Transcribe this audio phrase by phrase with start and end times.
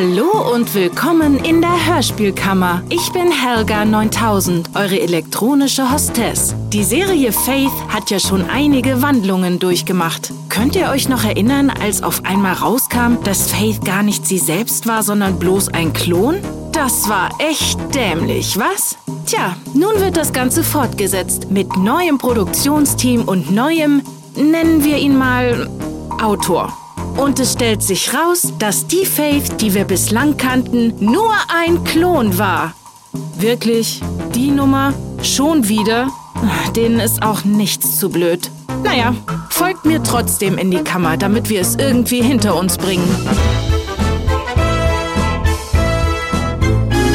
[0.00, 2.84] Hallo und willkommen in der Hörspielkammer.
[2.88, 6.54] Ich bin Helga 9000, eure elektronische Hostess.
[6.68, 10.32] Die Serie Faith hat ja schon einige Wandlungen durchgemacht.
[10.50, 14.86] Könnt ihr euch noch erinnern, als auf einmal rauskam, dass Faith gar nicht sie selbst
[14.86, 16.36] war, sondern bloß ein Klon?
[16.70, 18.96] Das war echt dämlich, was?
[19.26, 24.02] Tja, nun wird das Ganze fortgesetzt mit neuem Produktionsteam und neuem,
[24.36, 25.68] nennen wir ihn mal,
[26.22, 26.72] Autor.
[27.18, 32.38] Und es stellt sich raus, dass die Faith, die wir bislang kannten, nur ein Klon
[32.38, 32.74] war.
[33.36, 34.00] Wirklich?
[34.36, 34.94] Die Nummer?
[35.22, 36.08] Schon wieder?
[36.76, 38.50] Denen ist auch nichts zu blöd.
[38.84, 39.16] Naja,
[39.50, 43.08] folgt mir trotzdem in die Kammer, damit wir es irgendwie hinter uns bringen.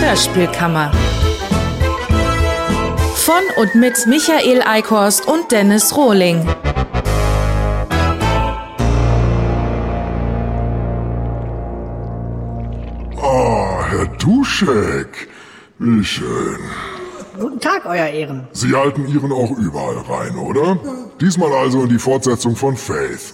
[0.02, 0.92] Hörspielkammer.
[3.16, 6.46] Von und mit Michael Eickhorst und Dennis Rohling.
[14.24, 15.28] Duschek.
[15.80, 16.60] Wie schön.
[17.38, 18.48] Guten Tag, Euer Ehren.
[18.54, 20.80] Sie halten Ihren auch überall rein, oder?
[21.20, 23.34] Diesmal also in die Fortsetzung von Faith.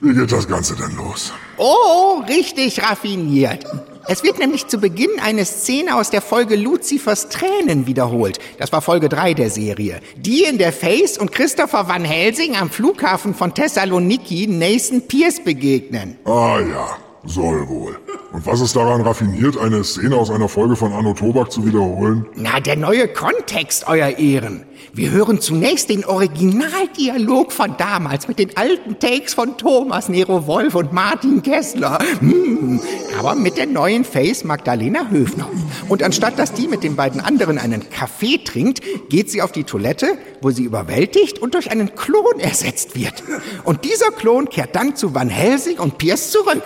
[0.00, 1.32] Wie geht das Ganze denn los?
[1.56, 3.64] Oh, richtig raffiniert.
[4.06, 8.38] Es wird nämlich zu Beginn eine Szene aus der Folge Luzifers Tränen wiederholt.
[8.58, 10.00] Das war Folge 3 der Serie.
[10.16, 16.16] Die, in der Face und Christopher Van Helsing am Flughafen von Thessaloniki Nathan Pierce begegnen.
[16.26, 17.98] Ah ja, soll wohl.
[18.32, 22.26] Und was ist daran raffiniert, eine Szene aus einer Folge von Anno Tobak zu wiederholen?
[22.34, 24.64] Na, der neue Kontext, Euer Ehren.
[24.94, 30.74] Wir hören zunächst den Originaldialog von damals mit den alten Takes von Thomas Nero Wolf
[30.74, 31.98] und Martin Kessler.
[32.20, 32.80] Hm,
[33.18, 35.48] aber mit der neuen Face Magdalena Höfner.
[35.88, 39.64] Und anstatt dass die mit den beiden anderen einen Kaffee trinkt, geht sie auf die
[39.64, 43.22] Toilette, wo sie überwältigt und durch einen Klon ersetzt wird.
[43.64, 46.62] Und dieser Klon kehrt dann zu Van Helsing und Pierce zurück.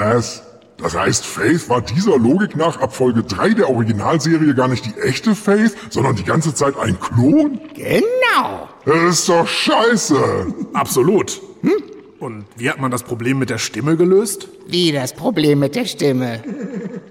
[0.00, 0.42] Was?
[0.78, 5.00] Das heißt, Faith war dieser Logik nach ab Folge 3 der Originalserie gar nicht die
[5.00, 7.60] echte Faith, sondern die ganze Zeit ein Klon?
[7.74, 8.68] Genau.
[8.84, 10.16] Das ist doch scheiße.
[10.74, 11.40] Absolut.
[11.62, 11.72] Hm?
[12.18, 14.48] Und wie hat man das Problem mit der Stimme gelöst?
[14.68, 16.42] Wie das Problem mit der Stimme?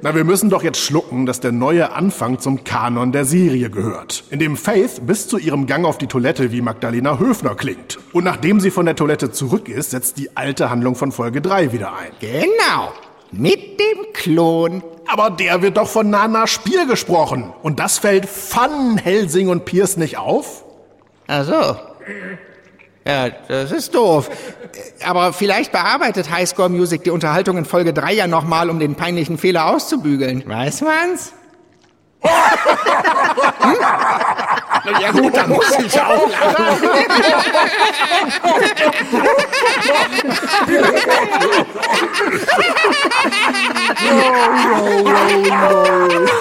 [0.05, 4.23] Na, wir müssen doch jetzt schlucken, dass der neue Anfang zum Kanon der Serie gehört.
[4.29, 7.97] In dem Faith bis zu ihrem Gang auf die Toilette wie Magdalena Höfner klingt.
[8.13, 11.71] Und nachdem sie von der Toilette zurück ist, setzt die alte Handlung von Folge 3
[11.71, 12.11] wieder ein.
[12.19, 12.93] Genau.
[13.31, 14.83] Mit dem Klon.
[15.07, 17.51] Aber der wird doch von Nana Spiel gesprochen.
[17.63, 20.65] Und das fällt Van Helsing und Pierce nicht auf?
[21.25, 21.77] Ach so.
[23.07, 24.31] Ja, das ist doof.
[25.05, 29.37] Aber vielleicht bearbeitet Highscore Music die Unterhaltung in Folge 3 ja nochmal, um den peinlichen
[29.37, 30.43] Fehler auszubügeln.
[30.47, 31.33] Weiß man's?
[32.21, 32.31] hm?
[35.01, 36.89] Ja gut, da muss ich auch lachen.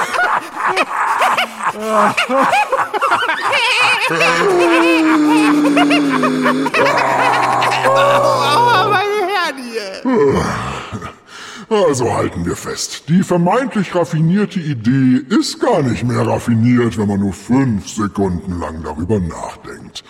[1.76, 1.80] oh,
[8.90, 9.58] meine Herren
[11.70, 17.20] Also halten wir fest, die vermeintlich raffinierte Idee ist gar nicht mehr raffiniert, wenn man
[17.20, 20.04] nur fünf Sekunden lang darüber nachdenkt.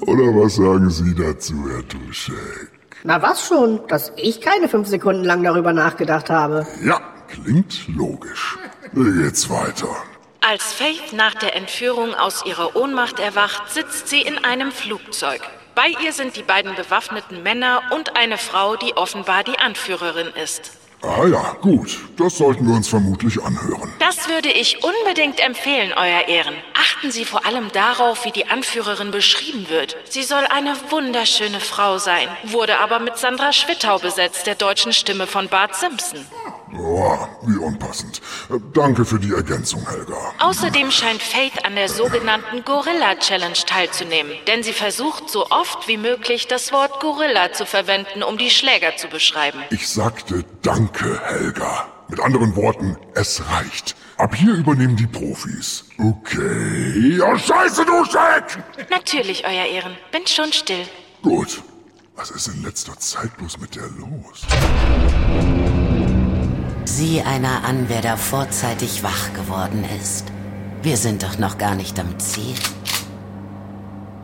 [0.00, 2.70] Oder was sagen Sie dazu, Herr Duschek?
[3.04, 6.66] Na was schon, dass ich keine fünf Sekunden lang darüber nachgedacht habe.
[6.84, 8.58] Ja, klingt logisch.
[8.92, 9.88] Wie geht's weiter?
[10.50, 15.42] Als Faith nach der Entführung aus ihrer Ohnmacht erwacht, sitzt sie in einem Flugzeug.
[15.74, 20.70] Bei ihr sind die beiden bewaffneten Männer und eine Frau, die offenbar die Anführerin ist.
[21.02, 21.98] Ah ja, gut.
[22.16, 23.92] Das sollten wir uns vermutlich anhören.
[23.98, 26.54] Das würde ich unbedingt empfehlen, Euer Ehren.
[26.74, 29.96] Achten Sie vor allem darauf, wie die Anführerin beschrieben wird.
[30.08, 35.26] Sie soll eine wunderschöne Frau sein, wurde aber mit Sandra Schwittau besetzt, der deutschen Stimme
[35.26, 36.24] von Bart Simpson.
[36.76, 38.20] Oh, wie unpassend.
[38.74, 40.16] Danke für die Ergänzung, Helga.
[40.38, 45.96] Außerdem scheint Faith an der sogenannten Gorilla Challenge teilzunehmen, denn sie versucht so oft wie
[45.96, 49.62] möglich das Wort Gorilla zu verwenden, um die Schläger zu beschreiben.
[49.70, 51.88] Ich sagte Danke, Helga.
[52.08, 53.94] Mit anderen Worten, es reicht.
[54.16, 55.84] Ab hier übernehmen die Profis.
[55.98, 57.16] Okay.
[57.18, 58.88] Ja, scheiße, du Scheck!
[58.90, 59.96] Natürlich, Euer Ehren.
[60.10, 60.86] Bin schon still.
[61.22, 61.62] Gut.
[62.16, 64.44] Was ist in letzter Zeit bloß mit der los?
[66.98, 70.24] Sieh einer an, wer da vorzeitig wach geworden ist.
[70.82, 72.56] Wir sind doch noch gar nicht am Ziel.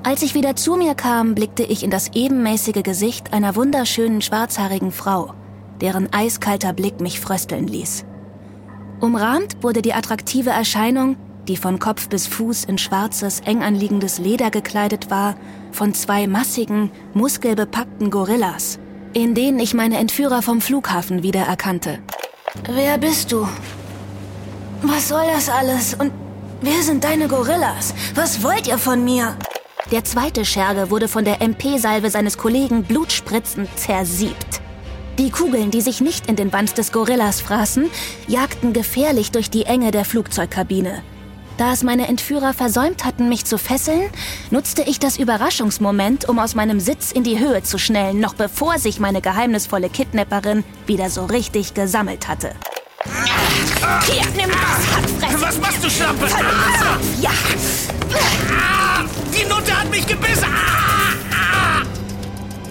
[0.03, 4.91] Als ich wieder zu mir kam, blickte ich in das ebenmäßige Gesicht einer wunderschönen schwarzhaarigen
[4.91, 5.35] Frau,
[5.81, 8.07] deren eiskalter Blick mich frösteln ließ.
[8.99, 11.15] Umrahmt wurde die attraktive Erscheinung,
[11.47, 15.37] die von Kopf bis Fuß in schwarzes, eng anliegendes Leder gekleidet war,
[15.71, 18.81] von zwei massigen, muskelbepackten Gorillas.
[19.13, 22.01] in denen ich meine Entführer vom Flughafen wiedererkannte.
[22.63, 23.49] Wer bist du?
[24.83, 25.95] Was soll das alles?
[25.95, 26.13] Und
[26.61, 27.93] wer sind deine Gorillas?
[28.15, 29.37] Was wollt ihr von mir?
[29.91, 34.61] Der zweite Scherge wurde von der MP-Salve seines Kollegen blutspritzend zersiebt.
[35.19, 37.91] Die Kugeln, die sich nicht in den Wanst des Gorillas fraßen,
[38.29, 41.03] jagten gefährlich durch die Enge der Flugzeugkabine.
[41.57, 44.11] Da es meine Entführer versäumt hatten, mich zu fesseln,
[44.51, 48.79] nutzte ich das Überraschungsmoment, um aus meinem Sitz in die Höhe zu schnellen, noch bevor
[48.79, 52.51] sich meine geheimnisvolle Kidnapperin wieder so richtig gesammelt hatte.
[54.05, 55.43] Hier, nimm das, Handfressen.
[55.43, 56.27] Was machst du, Schlampe?
[57.21, 57.31] Ja.
[58.51, 60.45] Ah, die Nutte hat mich gebissen.
[60.45, 61.83] Ah, ah.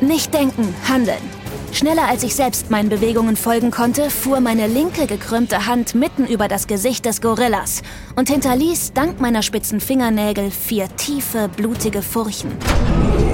[0.01, 1.42] Nicht denken, handeln.
[1.73, 6.47] Schneller als ich selbst meinen Bewegungen folgen konnte, fuhr meine linke gekrümmte Hand mitten über
[6.47, 7.81] das Gesicht des Gorillas
[8.15, 12.51] und hinterließ dank meiner spitzen Fingernägel vier tiefe, blutige Furchen.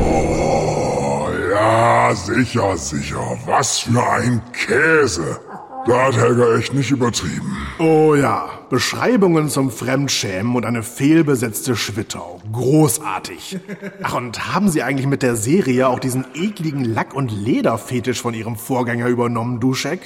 [0.01, 3.38] Oh, ja, sicher, sicher.
[3.45, 5.41] Was für ein Käse.
[5.89, 7.57] Da hat Helga echt nicht übertrieben.
[7.80, 12.39] Oh ja, Beschreibungen zum Fremdschämen und eine fehlbesetzte Schwittau.
[12.53, 13.57] Großartig.
[14.03, 18.36] Ach, und haben Sie eigentlich mit der Serie auch diesen ekligen Lack- und Lederfetisch von
[18.36, 20.01] Ihrem Vorgänger übernommen, Duschek?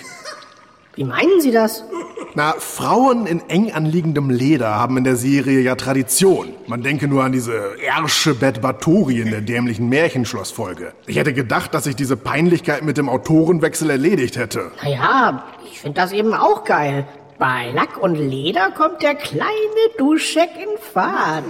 [0.95, 1.83] Wie meinen Sie das?
[2.35, 6.53] Na, Frauen in eng anliegendem Leder haben in der Serie ja Tradition.
[6.67, 10.93] Man denke nur an diese Ersche Bet Batori in der dämlichen Märchenschlossfolge.
[11.07, 14.71] Ich hätte gedacht, dass sich diese Peinlichkeit mit dem Autorenwechsel erledigt hätte.
[14.83, 17.07] Naja, ich finde das eben auch geil.
[17.39, 19.43] Bei Lack und Leder kommt der kleine
[19.97, 21.43] Duschek in Fahrt.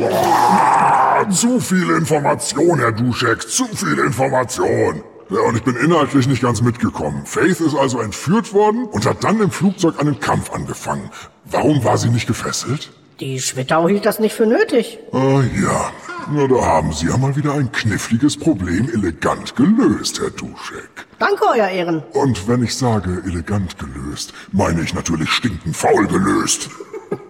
[0.00, 5.02] Ah, zu viel Information, Herr Duschek, zu viel Information.
[5.30, 7.24] Ja, und ich bin inhaltlich nicht ganz mitgekommen.
[7.24, 11.10] Faith ist also entführt worden und hat dann im Flugzeug einen Kampf angefangen.
[11.44, 12.92] Warum war sie nicht gefesselt?
[13.20, 14.98] Die Schwittau hielt das nicht für nötig.
[15.12, 15.92] Ah ja,
[16.32, 21.06] na da haben Sie ja mal wieder ein kniffliges Problem elegant gelöst, Herr Duschek.
[21.18, 22.02] Danke, Euer Ehren.
[22.12, 26.70] Und wenn ich sage elegant gelöst, meine ich natürlich stinkend faul gelöst.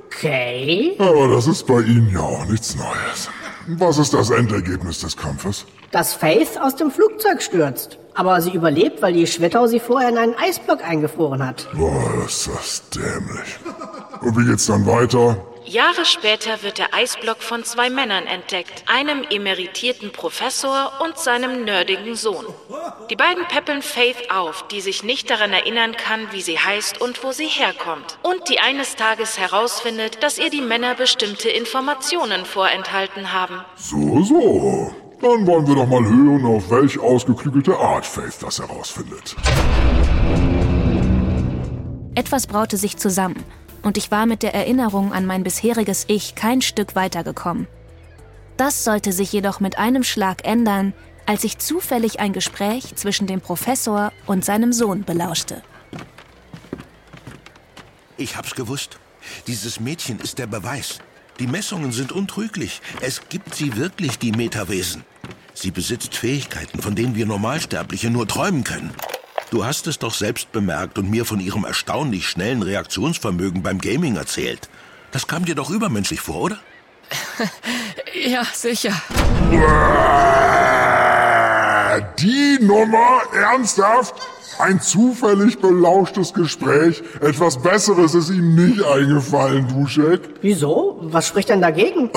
[0.06, 0.94] Okay.
[0.98, 3.28] Aber das ist bei Ihnen ja auch nichts Neues.
[3.66, 5.64] Was ist das Endergebnis des Kampfes?
[5.90, 7.98] Dass Faith aus dem Flugzeug stürzt.
[8.14, 11.66] Aber sie überlebt, weil die Schwittau sie vorher in einen Eisblock eingefroren hat.
[11.74, 13.58] Boah, ist das dämlich.
[14.20, 15.36] Und wie geht's dann weiter?
[15.66, 22.14] Jahre später wird der Eisblock von zwei Männern entdeckt, einem emeritierten Professor und seinem nerdigen
[22.14, 22.44] Sohn.
[23.08, 27.24] Die beiden peppeln Faith auf, die sich nicht daran erinnern kann, wie sie heißt und
[27.24, 28.18] wo sie herkommt.
[28.22, 33.64] Und die eines Tages herausfindet, dass ihr die Männer bestimmte Informationen vorenthalten haben.
[33.76, 34.94] So, so.
[35.22, 39.34] Dann wollen wir doch mal hören, auf welch ausgeklügelte Art Faith das herausfindet.
[42.14, 43.42] Etwas braute sich zusammen
[43.84, 47.68] und ich war mit der Erinnerung an mein bisheriges Ich kein Stück weitergekommen.
[48.56, 50.94] Das sollte sich jedoch mit einem Schlag ändern,
[51.26, 55.62] als ich zufällig ein Gespräch zwischen dem Professor und seinem Sohn belauschte.
[58.16, 58.98] Ich hab's gewusst.
[59.46, 60.98] Dieses Mädchen ist der Beweis.
[61.40, 62.80] Die Messungen sind untrüglich.
[63.00, 65.04] Es gibt sie wirklich, die Metawesen.
[65.52, 68.94] Sie besitzt Fähigkeiten, von denen wir Normalsterbliche nur träumen können.
[69.54, 74.16] Du hast es doch selbst bemerkt und mir von ihrem erstaunlich schnellen Reaktionsvermögen beim Gaming
[74.16, 74.68] erzählt.
[75.12, 76.58] Das kam dir doch übermenschlich vor, oder?
[78.26, 78.90] Ja, sicher.
[82.18, 83.22] Die Nummer?
[83.32, 84.14] Ernsthaft?
[84.58, 87.02] Ein zufällig belauschtes Gespräch?
[87.20, 90.20] Etwas Besseres ist Ihnen nicht eingefallen, Duschek?
[90.42, 90.98] Wieso?
[91.02, 92.10] Was spricht denn dagegen?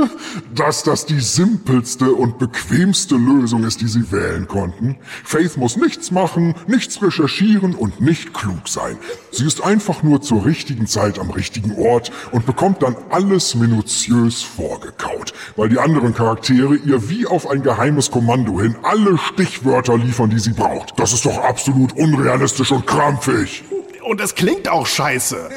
[0.54, 4.96] Dass das die simpelste und bequemste Lösung ist, die Sie wählen konnten.
[5.24, 8.96] Faith muss nichts machen, nichts recherchieren und nicht klug sein.
[9.30, 14.42] Sie ist einfach nur zur richtigen Zeit am richtigen Ort und bekommt dann alles minutiös
[14.42, 20.30] vorgekaut, weil die anderen Charaktere ihr wie auf ein geheimes Kommando hin alle Stichwörter liefern,
[20.30, 20.98] die sie braucht.
[20.98, 23.64] Das ist doch absolut unrealistisch und krampfig.
[24.02, 25.50] Und es klingt auch scheiße.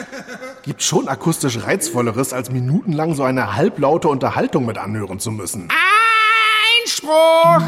[0.64, 5.70] Gibt schon akustisch reizvolleres, als minutenlang so eine halblaute Unterhaltung mit anhören zu müssen.
[6.84, 7.62] Einspruch!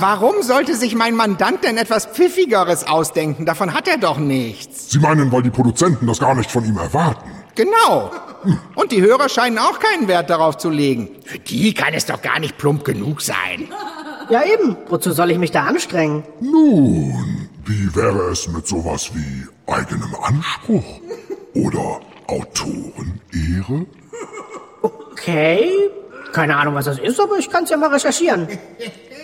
[0.00, 3.46] Warum sollte sich mein Mandant denn etwas Pfiffigeres ausdenken?
[3.46, 4.90] Davon hat er doch nichts.
[4.90, 7.30] Sie meinen, weil die Produzenten das gar nicht von ihm erwarten.
[7.54, 8.10] Genau.
[8.74, 11.08] Und die Hörer scheinen auch keinen Wert darauf zu legen.
[11.24, 13.68] Für die kann es doch gar nicht plump genug sein.
[14.30, 14.76] Ja eben.
[14.88, 16.22] Wozu soll ich mich da anstrengen?
[16.40, 17.37] Nun,
[17.68, 21.00] wie wäre es mit sowas wie eigenem Anspruch?
[21.54, 23.86] Oder Autorenehre?
[24.80, 25.90] Okay.
[26.32, 28.48] Keine Ahnung, was das ist, aber ich kann's ja mal recherchieren.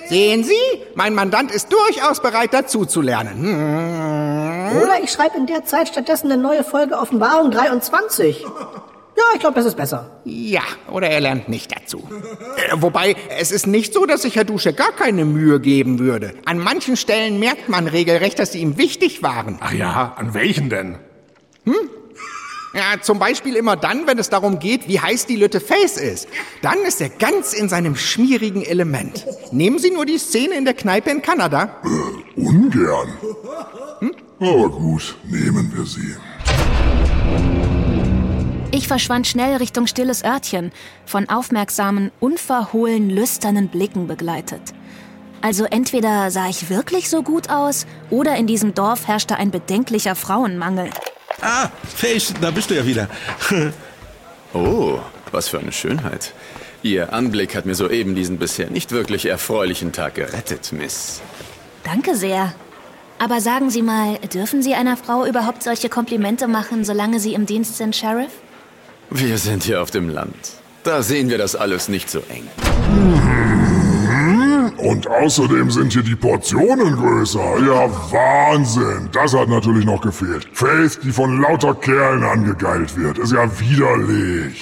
[0.08, 0.54] Sehen Sie,
[0.94, 3.42] mein Mandant ist durchaus bereit dazu zu lernen.
[3.42, 4.82] Hm.
[4.82, 8.44] Oder ich schreibe in der Zeit stattdessen eine neue Folge Offenbarung 23.
[9.16, 10.20] Ja, ich glaube, das ist besser.
[10.24, 12.02] Ja, oder er lernt nicht dazu.
[12.56, 16.34] Äh, wobei, es ist nicht so, dass sich Herr Dusche gar keine Mühe geben würde.
[16.46, 19.58] An manchen Stellen merkt man regelrecht, dass sie ihm wichtig waren.
[19.60, 20.98] Ach ja, an welchen denn?
[21.64, 21.74] Hm?
[22.74, 26.26] Ja, zum Beispiel immer dann, wenn es darum geht, wie heiß die Lütte Face ist.
[26.60, 29.24] Dann ist er ganz in seinem schmierigen Element.
[29.52, 31.76] Nehmen Sie nur die Szene in der Kneipe in Kanada.
[31.84, 33.12] Äh, ungern.
[34.00, 34.12] Hm?
[34.40, 36.16] Aber gut, nehmen wir sie.
[38.74, 40.72] Ich verschwand schnell Richtung stilles Örtchen,
[41.06, 44.60] von aufmerksamen, unverhohlen, lüsternen Blicken begleitet.
[45.40, 50.16] Also entweder sah ich wirklich so gut aus, oder in diesem Dorf herrschte ein bedenklicher
[50.16, 50.90] Frauenmangel.
[51.40, 53.08] Ah, Face, da bist du ja wieder.
[54.54, 54.98] oh,
[55.30, 56.32] was für eine Schönheit.
[56.82, 61.20] Ihr Anblick hat mir soeben diesen bisher nicht wirklich erfreulichen Tag gerettet, Miss.
[61.84, 62.52] Danke sehr.
[63.20, 67.46] Aber sagen Sie mal, dürfen Sie einer Frau überhaupt solche Komplimente machen, solange Sie im
[67.46, 68.32] Dienst sind, Sheriff?
[69.16, 70.34] Wir sind hier auf dem Land.
[70.82, 72.48] Da sehen wir das alles nicht so eng.
[74.76, 77.58] Und außerdem sind hier die Portionen größer.
[77.60, 79.08] Ja, Wahnsinn.
[79.12, 80.48] Das hat natürlich noch gefehlt.
[80.52, 84.60] Faith, die von lauter Kerlen angegeilt wird, ist ja widerlich.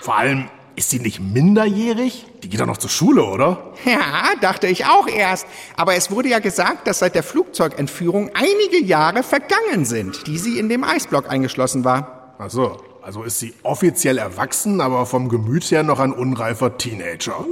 [0.00, 0.44] Vor allem,
[0.76, 2.26] ist sie nicht minderjährig?
[2.44, 3.72] Die geht doch noch zur Schule, oder?
[3.84, 5.48] Ja, dachte ich auch erst.
[5.76, 10.60] Aber es wurde ja gesagt, dass seit der Flugzeugentführung einige Jahre vergangen sind, die sie
[10.60, 12.36] in dem Eisblock eingeschlossen war.
[12.38, 12.80] Ach so.
[13.02, 17.44] Also ist sie offiziell erwachsen, aber vom Gemüt her noch ein unreifer Teenager.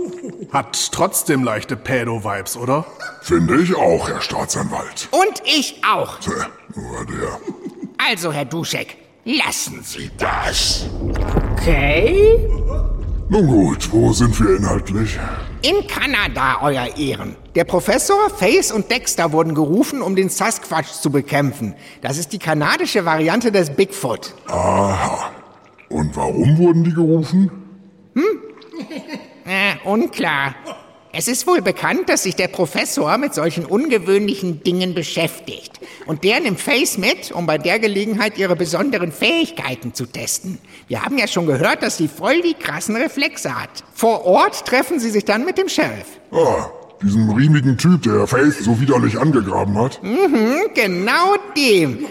[0.53, 2.85] Hat trotzdem leichte Pädo-Vibes, oder?
[3.23, 5.09] Finde ich auch, Herr Staatsanwalt.
[5.11, 6.19] Und ich auch.
[6.21, 7.41] Tja, nur der.
[7.97, 10.87] Also, Herr Duschek, lassen Sie das.
[11.53, 12.49] Okay.
[13.31, 15.19] Nun gut, wo sind wir inhaltlich?
[15.63, 17.37] In Kanada, Euer Ehren.
[17.55, 21.75] Der Professor, Face und Dexter wurden gerufen, um den Sasquatch zu bekämpfen.
[22.01, 24.35] Das ist die kanadische Variante des Bigfoot.
[24.47, 25.33] Aha.
[25.89, 27.51] Und warum wurden die gerufen?
[28.15, 28.25] Hm?
[29.47, 30.55] äh, unklar.
[31.11, 35.81] Es ist wohl bekannt, dass sich der Professor mit solchen ungewöhnlichen Dingen beschäftigt.
[36.07, 40.59] Und der nimmt Face mit, um bei der Gelegenheit ihre besonderen Fähigkeiten zu testen.
[40.87, 43.71] Wir haben ja schon gehört, dass sie voll die krassen Reflexe hat.
[43.95, 46.21] Vor Ort treffen sie sich dann mit dem Sheriff.
[46.31, 46.71] Ah,
[47.03, 50.03] diesen riemigen Typ, der Faith so widerlich angegraben hat?
[50.03, 52.07] Mhm, genau dem.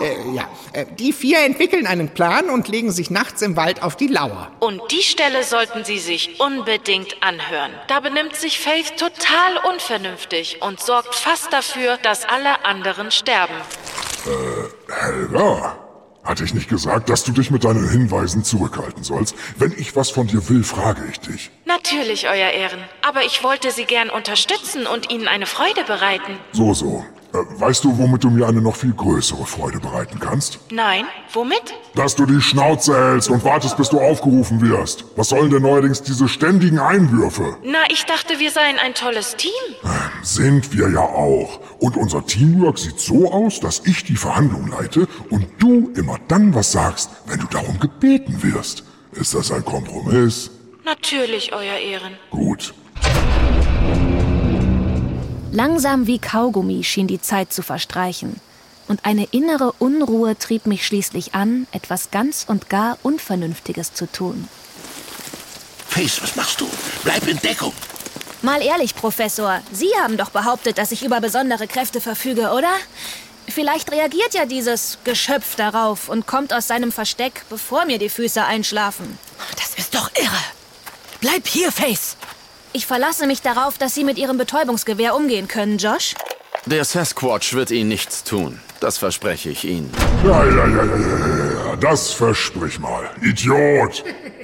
[0.00, 3.96] Äh, ja, äh, die vier entwickeln einen Plan und legen sich nachts im Wald auf
[3.96, 4.50] die Lauer.
[4.60, 7.70] Und die Stelle sollten Sie sich unbedingt anhören.
[7.88, 13.54] Da benimmt sich Faith total unvernünftig und sorgt fast dafür, dass alle anderen sterben.
[14.26, 15.83] Äh, Helga?
[16.24, 19.36] Hatte ich nicht gesagt, dass du dich mit deinen Hinweisen zurückhalten sollst?
[19.58, 21.50] Wenn ich was von dir will, frage ich dich.
[21.66, 22.80] Natürlich, Euer Ehren.
[23.02, 26.38] Aber ich wollte Sie gern unterstützen und Ihnen eine Freude bereiten.
[26.52, 27.04] So, so.
[27.34, 30.60] Äh, weißt du, womit du mir eine noch viel größere Freude bereiten kannst?
[30.70, 31.74] Nein, womit?
[31.96, 35.04] Dass du die Schnauze hältst und wartest, bis du aufgerufen wirst.
[35.16, 37.56] Was sollen denn neuerdings diese ständigen Einwürfe?
[37.64, 39.50] Na, ich dachte, wir seien ein tolles Team.
[39.82, 39.90] Ähm,
[40.22, 41.60] sind wir ja auch.
[41.80, 46.54] Und unser Teamwork sieht so aus, dass ich die Verhandlung leite und du immer dann
[46.54, 48.84] was sagst, wenn du darum gebeten wirst.
[49.12, 50.50] Ist das ein Kompromiss?
[50.84, 52.16] Natürlich, Euer Ehren.
[52.30, 52.74] Gut.
[55.54, 58.40] Langsam wie Kaugummi schien die Zeit zu verstreichen.
[58.88, 64.48] Und eine innere Unruhe trieb mich schließlich an, etwas ganz und gar Unvernünftiges zu tun.
[65.86, 66.68] Face, was machst du?
[67.04, 67.72] Bleib in Deckung.
[68.42, 72.72] Mal ehrlich, Professor, Sie haben doch behauptet, dass ich über besondere Kräfte verfüge, oder?
[73.46, 78.44] Vielleicht reagiert ja dieses Geschöpf darauf und kommt aus seinem Versteck, bevor mir die Füße
[78.44, 79.20] einschlafen.
[79.54, 80.42] Das ist doch irre.
[81.20, 82.13] Bleib hier, Face.
[82.76, 86.16] Ich verlasse mich darauf, dass Sie mit Ihrem Betäubungsgewehr umgehen können, Josh.
[86.66, 88.58] Der Sasquatch wird Ihnen nichts tun.
[88.80, 89.92] Das verspreche ich Ihnen.
[90.24, 93.04] Ja, ja, ja, ja, ja, ja, das versprich mal.
[93.22, 94.02] Idiot!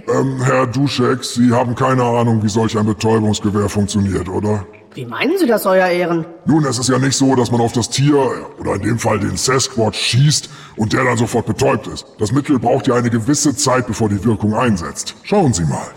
[0.09, 4.65] Ähm, Herr Duschek, Sie haben keine Ahnung, wie solch ein Betäubungsgewehr funktioniert, oder?
[4.95, 6.25] Wie meinen Sie das, Euer Ehren?
[6.47, 8.17] Nun, es ist ja nicht so, dass man auf das Tier,
[8.61, 12.07] oder in dem Fall den Sasquatch, schießt und der dann sofort betäubt ist.
[12.21, 15.17] Das Mittel braucht ja eine gewisse Zeit, bevor die Wirkung einsetzt.
[15.25, 15.89] Schauen Sie mal.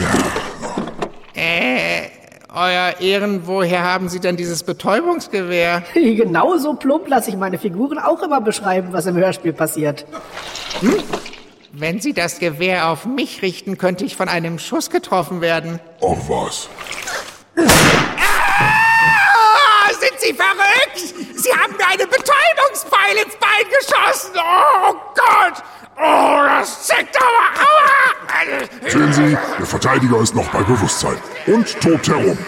[0.00, 0.51] Ja.
[2.54, 5.84] Euer Ehren, woher haben Sie denn dieses Betäubungsgewehr?
[5.94, 10.04] Genauso plump lasse ich meine Figuren auch immer beschreiben, was im Hörspiel passiert.
[10.80, 11.02] Hm?
[11.72, 15.80] Wenn Sie das Gewehr auf mich richten, könnte ich von einem Schuss getroffen werden.
[16.02, 16.68] Ach was.
[17.56, 17.62] Ah,
[19.98, 21.14] sind Sie verrückt?
[21.34, 24.32] Sie haben mir einen Betäubungspfeil ins Bein geschossen.
[24.36, 25.62] Oh Gott!
[25.96, 27.62] Oh, das zickt aber.
[27.62, 28.90] Aua!
[28.90, 31.16] Sehen Sie, der Verteidiger ist noch bei Bewusstsein
[31.46, 32.38] und tobt herum.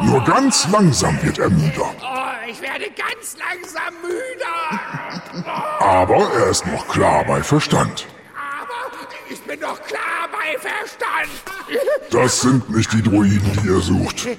[0.00, 1.94] Nur ganz langsam wird er müder.
[2.00, 5.44] Oh, ich werde ganz langsam müder.
[5.80, 8.06] Aber er ist noch klar bei Verstand.
[8.34, 11.30] Aber Ich bin doch klar bei Verstand!
[12.10, 14.24] Das sind nicht die Droiden, die ihr sucht.
[14.26, 14.38] Äh,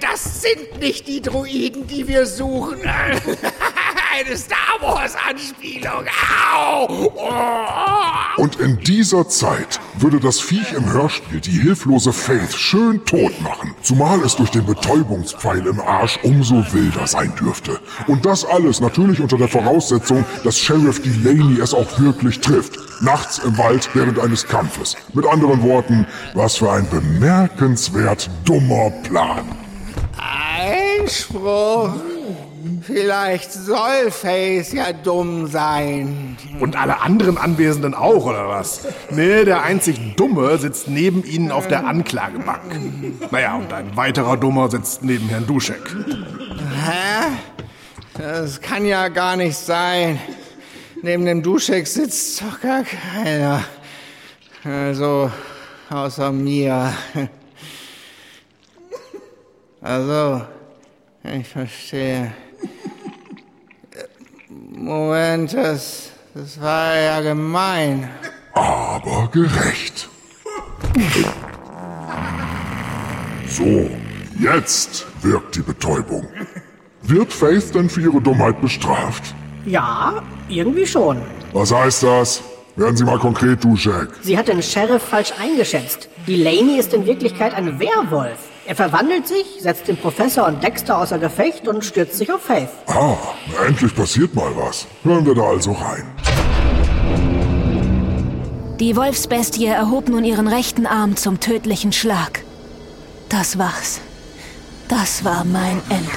[0.00, 2.80] das sind nicht die Droiden, die wir suchen.
[4.18, 6.04] Eine Star Wars-Anspielung.
[6.52, 7.12] Au!
[7.14, 8.42] Oh.
[8.42, 13.76] Und in dieser Zeit würde das Viech im Hörspiel die hilflose Faith schön tot machen.
[13.82, 17.78] Zumal es durch den Betäubungspfeil im Arsch umso wilder sein dürfte.
[18.08, 22.76] Und das alles natürlich unter der Voraussetzung, dass Sheriff Delaney es auch wirklich trifft.
[23.00, 24.96] Nachts im Wald während eines Kampfes.
[25.14, 29.44] Mit anderen Worten, was für ein bemerkenswert dummer Plan.
[30.16, 31.94] Einspruch.
[32.82, 36.36] Vielleicht soll Face ja dumm sein.
[36.60, 38.86] Und alle anderen Anwesenden auch, oder was?
[39.10, 43.30] Nee, der einzig Dumme sitzt neben ihnen auf der Anklagebank.
[43.30, 45.82] Naja, und ein weiterer Dummer sitzt neben Herrn Duschek.
[46.84, 47.36] Hä?
[48.14, 50.18] Das kann ja gar nicht sein.
[51.02, 53.62] Neben dem Duschek sitzt doch gar keiner.
[54.64, 55.30] Also,
[55.90, 56.92] außer mir.
[59.80, 60.42] Also,
[61.22, 62.32] ich verstehe.
[64.80, 68.08] Moment, das, das war ja gemein.
[68.54, 70.08] Aber gerecht.
[73.48, 73.90] So,
[74.38, 76.28] jetzt wirkt die Betäubung.
[77.02, 79.34] Wird Faith denn für ihre Dummheit bestraft?
[79.66, 81.22] Ja, irgendwie schon.
[81.52, 82.40] Was heißt das?
[82.76, 84.10] Werden Sie mal konkret, du Jack.
[84.22, 86.08] Sie hat den Sheriff falsch eingeschätzt.
[86.28, 88.38] Delaney ist in Wirklichkeit ein Werwolf.
[88.68, 92.68] Er verwandelt sich, setzt den Professor und Dexter außer Gefecht und stürzt sich auf Faith.
[92.86, 93.16] Ah,
[93.66, 94.86] endlich passiert mal was.
[95.04, 96.04] Hören wir da also rein.
[98.78, 102.44] Die Wolfsbestie erhob nun ihren rechten Arm zum tödlichen Schlag.
[103.30, 104.02] Das war's.
[104.86, 106.10] Das war mein Ende.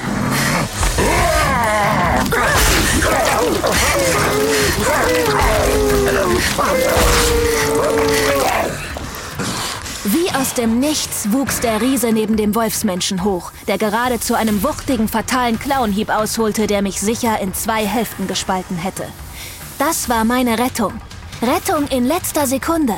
[10.13, 14.61] Wie aus dem Nichts wuchs der Riese neben dem Wolfsmenschen hoch, der gerade zu einem
[14.61, 19.05] wuchtigen, fatalen Klauenhieb ausholte, der mich sicher in zwei Hälften gespalten hätte.
[19.79, 20.91] Das war meine Rettung.
[21.41, 22.95] Rettung in letzter Sekunde.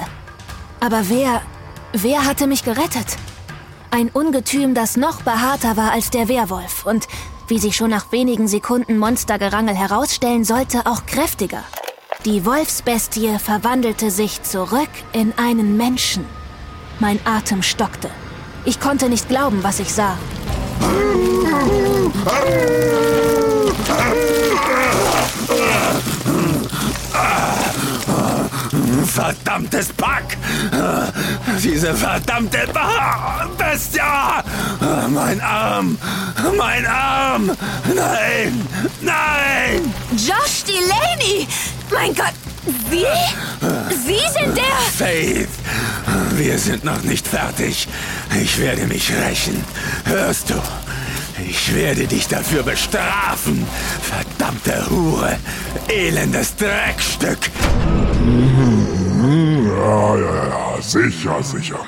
[0.80, 1.44] Aber wer,
[1.92, 3.06] wer hatte mich gerettet?
[3.92, 7.08] Ein Ungetüm, das noch behaarter war als der Werwolf und
[7.48, 11.64] wie sich schon nach wenigen Sekunden Monstergerangel herausstellen sollte, auch kräftiger.
[12.26, 16.26] Die Wolfsbestie verwandelte sich zurück in einen Menschen.
[17.04, 18.10] Mein Atem stockte.
[18.64, 20.18] Ich konnte nicht glauben, was ich sah.
[29.06, 30.38] Verdammtes Pack!
[31.62, 32.70] Diese verdammte
[33.58, 34.00] Bestie!
[35.10, 35.98] Mein Arm!
[36.58, 37.52] Mein Arm!
[37.94, 38.66] Nein!
[39.02, 39.94] Nein!
[40.14, 41.50] Josh Delaney!
[41.92, 42.32] Mein Gott!
[42.90, 43.06] Sie?
[44.06, 44.64] Sie sind der...
[44.98, 45.50] Faith!
[46.36, 47.88] Wir sind noch nicht fertig.
[48.42, 49.64] Ich werde mich rächen.
[50.06, 50.56] Hörst du?
[51.48, 53.66] Ich werde dich dafür bestrafen.
[54.02, 55.38] Verdammte Hure.
[55.88, 57.50] Elendes Dreckstück.
[59.66, 60.82] Ja, ja, ja.
[60.82, 61.80] Sicher, sicher.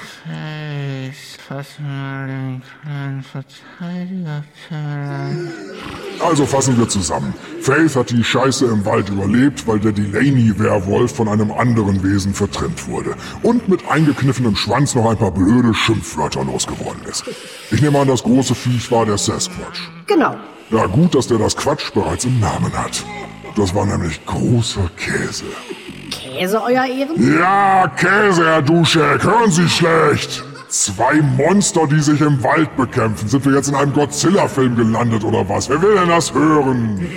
[1.48, 4.44] Fass mal den kleinen Verteidiger
[6.20, 7.34] Also fassen wir zusammen.
[7.62, 12.88] Faith hat die Scheiße im Wald überlebt, weil der Delaney-Werwolf von einem anderen Wesen vertrimmt
[12.88, 13.16] wurde.
[13.44, 17.26] Und mit eingekniffenem Schwanz noch ein paar blöde Schimpfwörter losgeworden ist.
[17.72, 19.90] Ich nehme an, das große Viech war der Sasquatch.
[20.08, 20.36] Genau.
[20.72, 23.04] Ja, gut, dass der das Quatsch bereits im Namen hat.
[23.56, 25.46] Das war nämlich großer Käse.
[26.12, 27.38] Käse, Euer Ehren?
[27.40, 29.24] Ja, Käse, Herr Duschek.
[29.24, 30.44] Hören Sie schlecht.
[30.70, 33.28] Zwei Monster, die sich im Wald bekämpfen.
[33.28, 35.70] Sind wir jetzt in einem Godzilla-Film gelandet oder was?
[35.70, 37.08] Wer will denn das hören?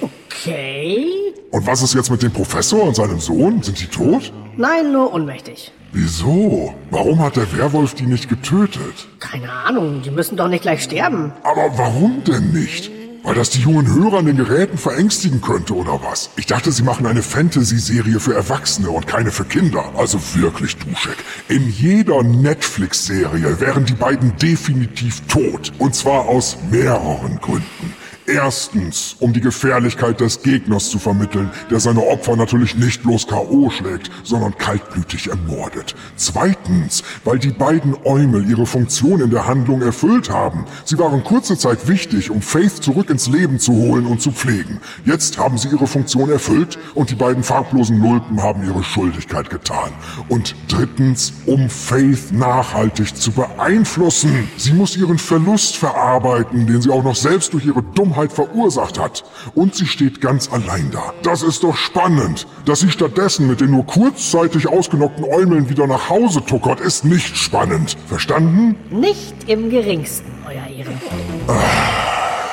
[0.00, 1.06] Okay.
[1.50, 3.62] Und was ist jetzt mit dem Professor und seinem Sohn?
[3.62, 4.32] Sind die tot?
[4.56, 5.72] Nein, nur ohnmächtig.
[5.92, 6.74] Wieso?
[6.90, 9.08] Warum hat der Werwolf die nicht getötet?
[9.20, 11.32] Keine Ahnung, die müssen doch nicht gleich sterben.
[11.42, 12.90] Aber warum denn nicht?
[13.26, 16.30] Weil das die jungen Hörer an den Geräten verängstigen könnte, oder was?
[16.36, 19.84] Ich dachte, sie machen eine Fantasy-Serie für Erwachsene und keine für Kinder.
[19.96, 21.16] Also wirklich, Duschek.
[21.48, 25.72] In jeder Netflix-Serie wären die beiden definitiv tot.
[25.78, 27.94] Und zwar aus mehreren Gründen.
[28.26, 33.70] Erstens, um die Gefährlichkeit des Gegners zu vermitteln, der seine Opfer natürlich nicht bloß K.O.
[33.70, 35.94] schlägt, sondern kaltblütig ermordet.
[36.16, 40.64] Zweitens, weil die beiden Eumel ihre Funktion in der Handlung erfüllt haben.
[40.84, 44.80] Sie waren kurze Zeit wichtig, um Faith zurück ins Leben zu holen und zu pflegen.
[45.04, 49.92] Jetzt haben sie ihre Funktion erfüllt und die beiden farblosen Nulpen haben ihre Schuldigkeit getan.
[50.28, 54.48] Und drittens, um Faith nachhaltig zu beeinflussen.
[54.56, 58.98] Sie muss ihren Verlust verarbeiten, den sie auch noch selbst durch ihre Dummheit Dummheit verursacht
[58.98, 59.24] hat.
[59.54, 61.12] Und sie steht ganz allein da.
[61.22, 62.46] Das ist doch spannend.
[62.64, 67.36] Dass sie stattdessen mit den nur kurzzeitig ausgenockten Äumeln wieder nach Hause tuckert, ist nicht
[67.36, 67.96] spannend.
[68.06, 68.76] Verstanden?
[68.90, 71.00] Nicht im geringsten, Euer Ehren.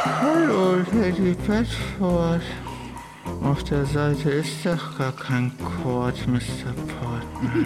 [0.06, 2.42] Hallo, Lady Bedford.
[3.42, 6.74] Auf der Seite ist doch gar kein Code, Mr.
[7.00, 7.66] Portman.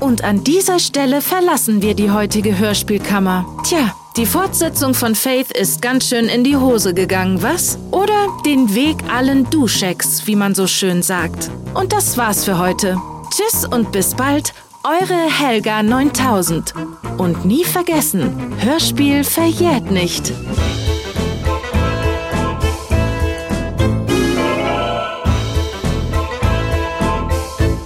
[0.00, 3.44] Und an dieser Stelle verlassen wir die heutige Hörspielkammer.
[3.64, 7.78] Tja, die Fortsetzung von Faith ist ganz schön in die Hose gegangen, was?
[7.92, 11.50] Oder den Weg allen Duschecks, wie man so schön sagt.
[11.74, 12.96] Und das war's für heute.
[13.30, 16.74] Tschüss und bis bald, eure Helga 9000.
[17.18, 20.32] Und nie vergessen, Hörspiel verjährt nicht.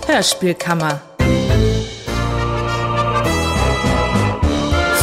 [0.06, 1.13] Hörspielkammer.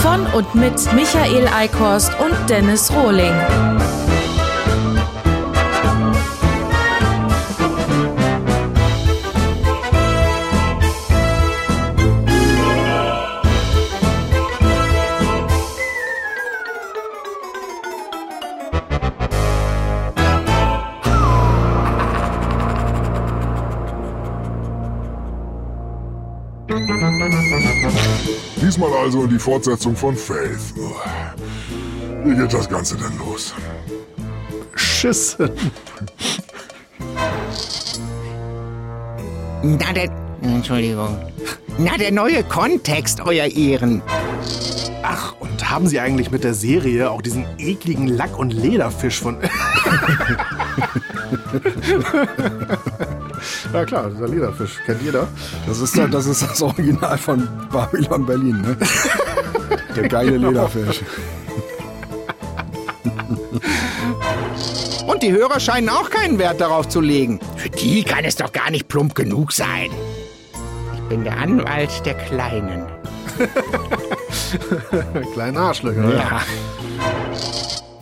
[0.02, 3.34] Von und mit Michael Eickhorst und Dennis Rohling.
[28.62, 30.74] Diesmal also in die Fortsetzung von Faith.
[32.24, 33.54] Wie geht das Ganze denn los?
[34.76, 35.50] Schissen.
[39.64, 40.10] Na, der...
[40.42, 41.18] Entschuldigung.
[41.78, 44.02] Na, der neue Kontext, Euer Ehren.
[45.04, 49.38] Ach, und haben Sie eigentlich mit der Serie auch diesen ekligen Lack- und Lederfisch von...
[53.74, 54.80] ja klar, dieser Lederfisch.
[54.86, 55.28] Kennt jeder?
[55.68, 58.78] Das ist, da- das ist das Original von Babylon Berlin, ne?
[59.96, 60.50] Der geile Genau.
[60.50, 61.02] Lederfisch.
[65.08, 67.40] Und die Hörer scheinen auch keinen Wert darauf zu legen.
[67.58, 69.90] Für die kann es doch gar nicht plump genug sein.
[70.96, 72.86] Ich bin der Anwalt der Kleinen.
[75.34, 76.02] Kleine Arschlöcher.
[76.02, 76.16] ne?
[76.16, 76.42] Ja.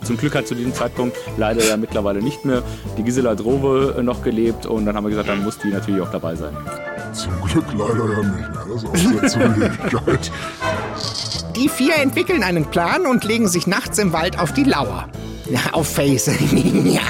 [0.09, 2.63] Zum Glück hat zu diesem Zeitpunkt leider ja mittlerweile nicht mehr
[2.97, 6.01] die Gisela Drowe äh, noch gelebt und dann haben wir gesagt, dann muss die natürlich
[6.01, 6.57] auch dabei sein.
[7.13, 8.51] Zum Glück leider ja nicht mehr.
[8.67, 10.31] Das ist auch sehr zur Ewigkeit.
[11.55, 15.07] Die vier entwickeln einen Plan und legen sich nachts im Wald auf die Lauer.
[15.47, 16.25] Ja, auf Face.
[16.85, 17.01] ja,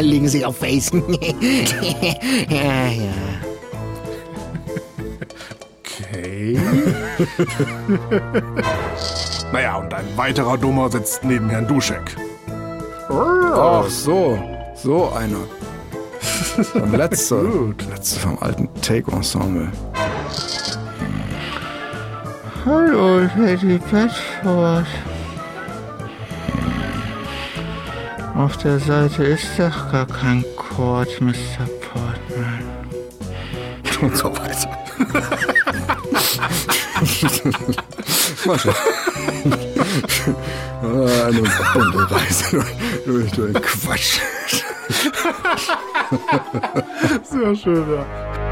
[0.00, 0.90] legen sich auf Face.
[2.50, 3.14] ja, ja.
[5.80, 6.60] Okay.
[9.50, 12.14] naja, und ein weiterer Dummer sitzt neben Herrn Duschek.
[13.08, 14.38] Ach so,
[14.74, 15.44] so einer.
[16.74, 17.74] Der letzte.
[17.90, 19.70] letzte vom alten Take-Ensemble.
[22.64, 24.86] Hallo, Lady Bedford.
[28.34, 31.66] Auf der Seite ist doch gar kein Code, Mr.
[31.80, 32.64] Portman.
[34.00, 34.70] Und so weiter.
[40.02, 40.34] Mascha.
[40.82, 42.64] Ah, Eine bunte Reise
[43.06, 44.18] durch, durch Quatsch.
[47.24, 48.43] Sehr schön, ja.